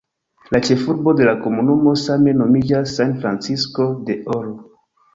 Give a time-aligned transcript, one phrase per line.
[0.53, 4.61] La ĉefurbo de la komunumo same nomiĝas "San Francisco del Oro".